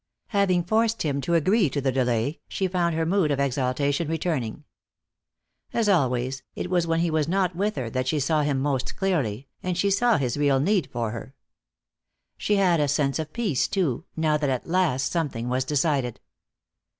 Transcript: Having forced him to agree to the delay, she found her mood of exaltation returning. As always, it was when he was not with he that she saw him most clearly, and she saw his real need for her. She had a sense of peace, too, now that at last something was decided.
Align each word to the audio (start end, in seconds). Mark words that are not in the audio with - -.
Having 0.29 0.63
forced 0.63 1.03
him 1.03 1.21
to 1.21 1.35
agree 1.35 1.69
to 1.69 1.79
the 1.79 1.91
delay, 1.91 2.39
she 2.47 2.67
found 2.67 2.95
her 2.95 3.05
mood 3.05 3.29
of 3.29 3.39
exaltation 3.39 4.07
returning. 4.07 4.63
As 5.73 5.87
always, 5.87 6.41
it 6.55 6.71
was 6.71 6.87
when 6.87 7.01
he 7.01 7.11
was 7.11 7.27
not 7.27 7.55
with 7.55 7.75
he 7.75 7.87
that 7.87 8.07
she 8.07 8.19
saw 8.19 8.41
him 8.41 8.59
most 8.59 8.95
clearly, 8.95 9.47
and 9.61 9.77
she 9.77 9.91
saw 9.91 10.17
his 10.17 10.37
real 10.37 10.59
need 10.59 10.89
for 10.91 11.11
her. 11.11 11.35
She 12.35 12.55
had 12.55 12.79
a 12.79 12.87
sense 12.87 13.19
of 13.19 13.31
peace, 13.31 13.67
too, 13.67 14.05
now 14.17 14.37
that 14.37 14.49
at 14.49 14.65
last 14.65 15.11
something 15.11 15.49
was 15.49 15.63
decided. 15.63 16.19